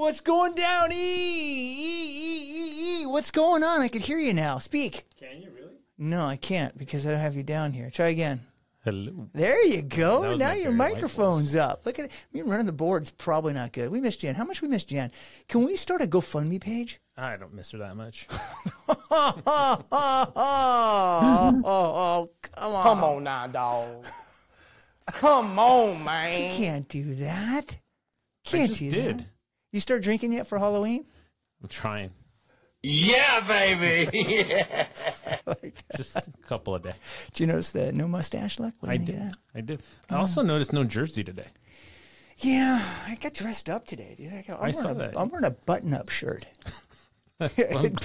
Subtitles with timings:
[0.00, 0.90] What's going down?
[0.92, 3.06] E, e, e, e, e.
[3.06, 3.82] What's going on?
[3.82, 4.56] I can hear you now.
[4.56, 5.04] Speak.
[5.18, 5.74] Can you really?
[5.98, 7.90] No, I can't because I don't have you down here.
[7.90, 8.40] Try again.
[8.82, 9.28] Hello.
[9.34, 10.34] There you go.
[10.36, 11.84] Now your microphone's up.
[11.84, 12.12] Look at it.
[12.32, 13.90] Me running the board's probably not good.
[13.90, 14.36] We miss Jan.
[14.36, 15.12] How much we miss Jan?
[15.48, 16.98] Can we start a GoFundMe page?
[17.18, 18.26] I don't miss her that much.
[18.88, 20.32] oh, oh, oh,
[21.62, 22.82] oh, oh, come on.
[22.84, 24.06] Come on now, dog.
[25.08, 26.52] Come on, man.
[26.52, 27.76] You can't do that.
[28.46, 29.18] I Can't just do did.
[29.18, 29.26] that.
[29.72, 31.04] You start drinking yet for Halloween?
[31.62, 32.10] I'm trying.
[32.82, 34.86] Yeah, baby.
[35.96, 36.94] Just a couple of days.
[37.32, 38.74] Did you notice the no mustache look?
[38.80, 39.20] What I you think did.
[39.20, 39.36] that?
[39.54, 39.82] I did.
[40.08, 40.20] I oh.
[40.20, 41.48] also noticed no jersey today.
[42.38, 44.14] Yeah, I got dressed up today.
[44.16, 44.32] dude.
[44.32, 45.14] I, got, I'm I wearing saw a, that.
[45.16, 46.46] I'm wearing a button-up shirt.
[47.40, 47.96] I'm,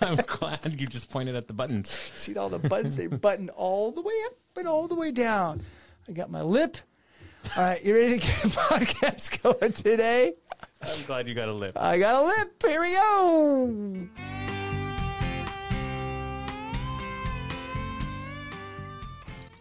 [0.00, 1.90] I'm glad you just pointed at the buttons.
[2.14, 2.96] See all the buttons?
[2.96, 5.62] They button all the way up and all the way down.
[6.08, 6.76] I got my lip.
[7.56, 10.34] All right, you ready to get the podcast going today?
[10.82, 11.76] I'm glad you got a lip.
[11.78, 12.62] I got a lip.
[12.62, 14.08] Here we go.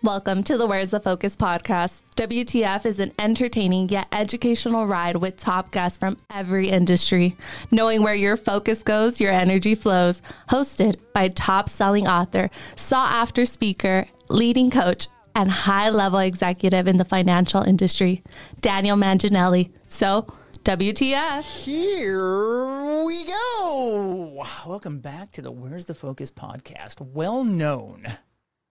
[0.00, 2.02] Welcome to the Where's the Focus podcast.
[2.14, 7.36] WTF is an entertaining yet educational ride with top guests from every industry.
[7.72, 10.22] Knowing where your focus goes, your energy flows.
[10.50, 16.96] Hosted by top selling author, sought after speaker, leading coach, and high level executive in
[16.96, 18.22] the financial industry,
[18.60, 19.72] Daniel Manginelli.
[19.88, 20.28] So,
[20.68, 21.44] WTF.
[21.44, 24.44] Here we go.
[24.66, 28.06] Welcome back to the Where's the Focus podcast, well known,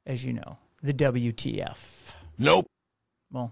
[0.06, 1.78] as you know, the WTF.
[2.38, 2.68] Nope.
[3.32, 3.52] Well,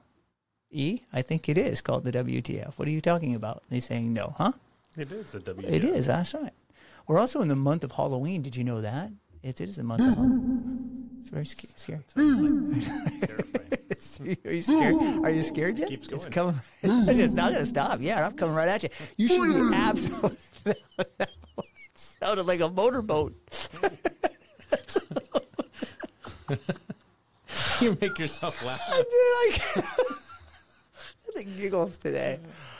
[0.69, 2.75] E, I think it is called the WTF.
[2.75, 3.63] What are you talking about?
[3.71, 4.51] They saying no, huh?
[4.95, 5.67] It is a W.
[5.67, 6.05] It is.
[6.05, 6.53] That's right.
[7.07, 8.43] We're also in the month of Halloween.
[8.43, 9.09] Did you know that?
[9.41, 11.09] It is the month of Halloween.
[11.19, 12.01] It's very sca- scary.
[12.15, 13.69] It's-
[14.45, 14.95] Are you scared?
[15.23, 15.89] Are you scared yet?
[15.89, 16.59] Keeps It's going.
[16.83, 17.07] coming.
[17.19, 17.99] It's not going to stop.
[18.01, 18.89] Yeah, I'm coming right at you.
[19.17, 20.37] You should be absolutely.
[21.17, 21.29] That
[21.95, 23.33] sounded like a motorboat.
[27.81, 28.81] you make yourself laugh.
[28.87, 29.85] I did like
[31.35, 32.39] the giggles today.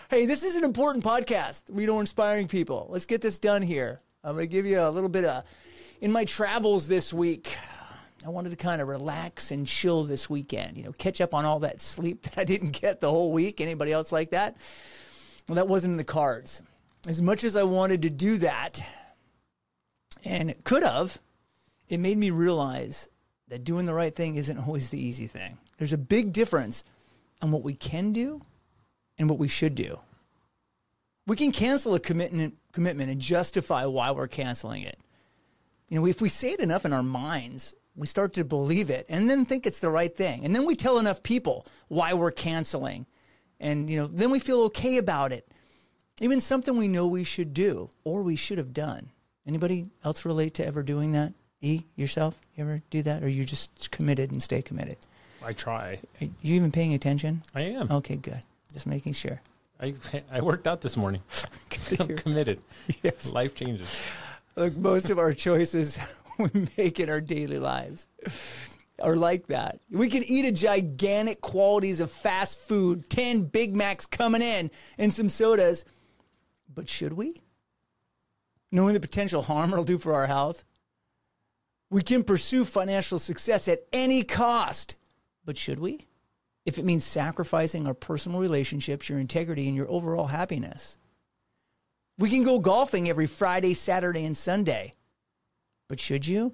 [0.10, 1.70] Hey, this is an important podcast.
[1.70, 2.88] We know inspiring people.
[2.90, 4.02] Let's get this done here.
[4.24, 5.44] I'm going to give you a little bit of
[6.02, 7.56] in my travels this week.
[8.26, 10.78] I wanted to kind of relax and chill this weekend.
[10.78, 13.62] You know, catch up on all that sleep that I didn't get the whole week.
[13.62, 14.58] Anybody else like that?
[15.48, 16.62] Well, that wasn't in the cards.
[17.08, 18.84] As much as I wanted to do that,
[20.24, 21.20] and could have,
[21.88, 23.08] it made me realize
[23.50, 25.60] that doing the right thing isn't always the easy thing.
[25.78, 26.84] There's a big difference
[27.44, 28.42] on what we can do
[29.20, 30.00] and what we should do.
[31.28, 34.98] We can cancel a commitment commitment and justify why we're canceling it.
[35.90, 39.06] You know, if we say it enough in our minds, we start to believe it
[39.10, 40.46] and then think it's the right thing.
[40.46, 43.06] And then we tell enough people why we're canceling.
[43.60, 45.48] And you know, then we feel okay about it.
[46.22, 49.10] Even something we know we should do or we should have done.
[49.48, 51.34] Anybody else relate to ever doing that?
[51.62, 52.40] E, yourself?
[52.56, 53.24] You ever do that?
[53.24, 54.98] Or you just committed and stay committed?
[55.44, 56.00] I try.
[56.22, 57.44] Are you even paying attention?
[57.54, 57.92] I am.
[57.92, 58.42] Okay, good.
[58.74, 59.42] Just making sure.
[59.80, 59.94] I
[60.32, 61.22] I worked out this morning.
[62.00, 62.62] I'm committed.
[63.04, 63.34] Yes.
[63.34, 64.02] Life changes.
[64.56, 66.00] Look, most of our choices
[66.54, 68.08] we make in our daily lives
[69.02, 69.80] are like that.
[69.90, 75.14] We could eat a gigantic quantities of fast food, 10 Big Macs coming in, and
[75.14, 75.86] some sodas.
[76.74, 77.42] But should we?
[78.72, 80.64] Knowing the potential harm it'll do for our health?
[81.90, 84.96] We can pursue financial success at any cost.
[85.46, 86.08] But should we?
[86.66, 90.98] If it means sacrificing our personal relationships, your integrity, and your overall happiness.
[92.18, 94.94] We can go golfing every Friday, Saturday, and Sunday.
[95.88, 96.54] But should you?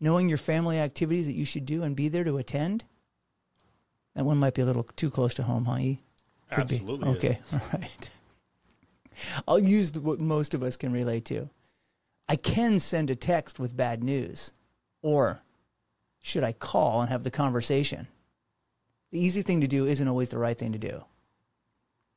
[0.00, 2.84] Knowing your family activities that you should do and be there to attend?
[4.14, 5.76] That one might be a little too close to home, huh?
[5.78, 6.00] E?
[6.52, 6.76] Could be.
[6.76, 7.10] Absolutely.
[7.10, 7.16] is.
[7.16, 8.10] Okay, all right.
[9.48, 11.48] I'll use the, what most of us can relate to.
[12.28, 14.52] I can send a text with bad news,
[15.02, 15.40] or
[16.20, 18.08] should I call and have the conversation?
[19.12, 21.04] The easy thing to do isn't always the right thing to do.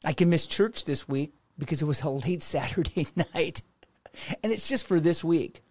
[0.04, 3.62] I can miss church this week because it was a late Saturday night,
[4.44, 5.62] and it's just for this week.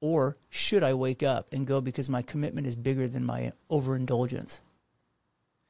[0.00, 4.60] Or should I wake up and go because my commitment is bigger than my overindulgence?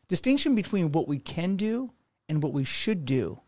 [0.06, 1.90] Distinction between what we can do
[2.28, 3.40] and what we should do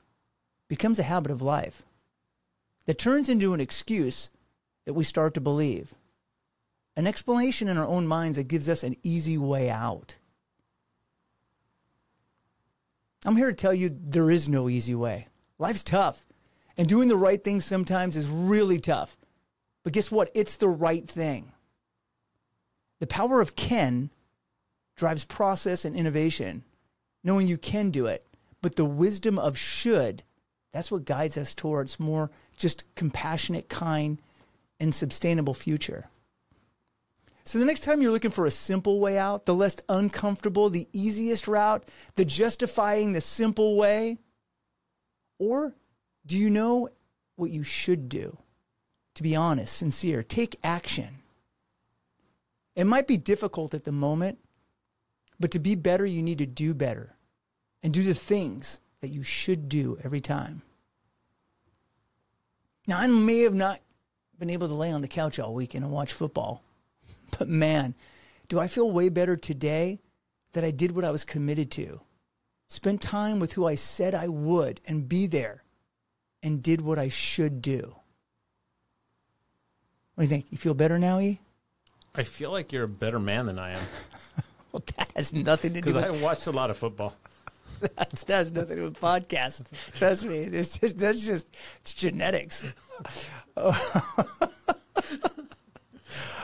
[0.68, 1.82] becomes a habit of life
[2.86, 4.30] that turns into an excuse
[4.84, 5.94] that we start to believe,
[6.96, 10.16] an explanation in our own minds that gives us an easy way out.
[13.24, 15.28] I'm here to tell you there is no easy way.
[15.58, 16.24] Life's tough,
[16.76, 19.16] and doing the right thing sometimes is really tough.
[19.82, 20.30] But guess what?
[20.34, 21.52] It's the right thing.
[22.98, 24.10] The power of can
[24.96, 26.64] drives process and innovation,
[27.24, 28.24] knowing you can do it.
[28.60, 30.22] But the wisdom of should
[30.72, 34.20] That's what guides us towards more just compassionate, kind,
[34.78, 36.08] and sustainable future.
[37.42, 40.88] So the next time you're looking for a simple way out, the less uncomfortable, the
[40.92, 41.84] easiest route,
[42.14, 44.18] the justifying the simple way,
[45.38, 45.74] or
[46.26, 46.90] do you know
[47.36, 48.38] what you should do?
[49.20, 51.18] To be honest, sincere, take action.
[52.74, 54.38] It might be difficult at the moment,
[55.38, 57.16] but to be better, you need to do better
[57.82, 60.62] and do the things that you should do every time.
[62.86, 63.82] Now, I may have not
[64.38, 66.62] been able to lay on the couch all weekend and watch football,
[67.38, 67.94] but man,
[68.48, 70.00] do I feel way better today
[70.54, 72.00] that I did what I was committed to.
[72.68, 75.62] Spent time with who I said I would and be there
[76.42, 77.99] and did what I should do.
[80.20, 80.52] What do you think?
[80.52, 81.40] You feel better now, E?
[82.14, 83.80] I feel like you're a better man than I am
[84.70, 87.16] Well, that has nothing to do because with I watched a lot of football.
[87.96, 89.62] That's, that has nothing to do with podcast.
[89.94, 90.44] Trust me.
[90.50, 91.48] There's, that's just
[91.80, 92.66] it's genetics.
[93.56, 94.50] Oh.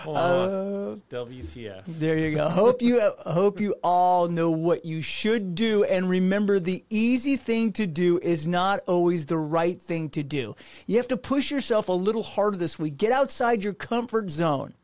[0.09, 1.09] Uh, Hold.
[1.09, 1.83] WTF?
[1.87, 2.49] There you go.
[2.49, 7.73] Hope you hope you all know what you should do and remember the easy thing
[7.73, 10.55] to do is not always the right thing to do.
[10.87, 12.97] You have to push yourself a little harder this week.
[12.97, 14.75] Get outside your comfort zone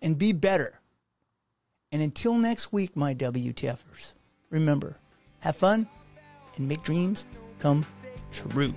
[0.00, 0.80] and be better.
[1.90, 4.12] And until next week, my WTFers,
[4.50, 4.98] remember,
[5.40, 5.88] have fun
[6.56, 7.24] and make dreams
[7.58, 7.86] come
[8.30, 8.74] true.